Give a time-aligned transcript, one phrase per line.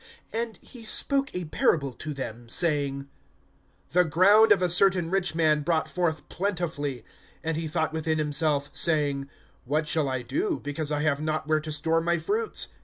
[0.33, 3.07] (16)And he spoke a parable to them, saying:
[3.89, 7.05] The ground of a certain rich man brought forth plentifully.
[7.43, 9.29] (17)And he thought within himself, saying:
[9.63, 12.69] What shall I do, because I have not where to store my fruits?